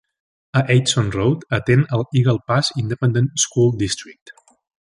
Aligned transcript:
A 0.59 0.61
Eidson 0.75 1.09
Road 1.17 1.39
atén 1.57 1.85
el 1.97 2.03
Eagle 2.21 2.41
Pass 2.47 2.73
Independent 2.85 3.29
School 3.45 3.71
District. 3.83 4.35